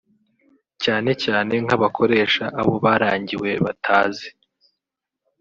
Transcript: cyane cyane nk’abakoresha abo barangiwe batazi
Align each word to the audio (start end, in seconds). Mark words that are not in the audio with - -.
cyane 0.83 1.11
cyane 1.23 1.53
nk’abakoresha 1.63 2.43
abo 2.59 2.73
barangiwe 2.83 3.51
batazi 3.65 4.29